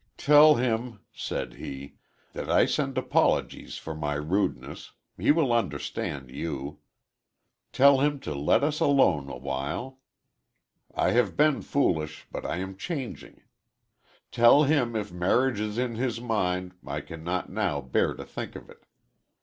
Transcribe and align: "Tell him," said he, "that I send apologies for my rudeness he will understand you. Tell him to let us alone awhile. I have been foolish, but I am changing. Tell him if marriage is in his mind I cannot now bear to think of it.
"Tell 0.17 0.55
him," 0.55 0.99
said 1.13 1.53
he, 1.53 1.97
"that 2.33 2.49
I 2.49 2.65
send 2.65 2.97
apologies 2.97 3.77
for 3.77 3.93
my 3.93 4.15
rudeness 4.15 4.93
he 5.15 5.29
will 5.31 5.53
understand 5.53 6.31
you. 6.31 6.79
Tell 7.71 7.99
him 7.99 8.19
to 8.21 8.33
let 8.33 8.63
us 8.63 8.79
alone 8.79 9.29
awhile. 9.29 9.99
I 10.95 11.11
have 11.11 11.37
been 11.37 11.61
foolish, 11.61 12.25
but 12.31 12.47
I 12.47 12.57
am 12.57 12.77
changing. 12.77 13.43
Tell 14.31 14.63
him 14.63 14.95
if 14.95 15.11
marriage 15.11 15.59
is 15.59 15.77
in 15.77 15.93
his 15.93 16.19
mind 16.19 16.73
I 16.83 17.01
cannot 17.01 17.51
now 17.51 17.79
bear 17.79 18.15
to 18.15 18.25
think 18.25 18.55
of 18.55 18.71
it. 18.71 18.81